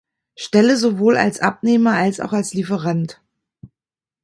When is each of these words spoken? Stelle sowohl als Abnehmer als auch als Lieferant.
Stelle 0.35 0.77
sowohl 0.77 1.15
als 1.15 1.41
Abnehmer 1.41 1.93
als 1.93 2.19
auch 2.19 2.33
als 2.33 2.55
Lieferant. 2.55 3.21